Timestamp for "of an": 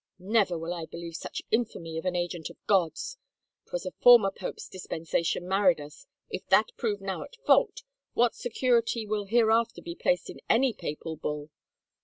1.99-2.15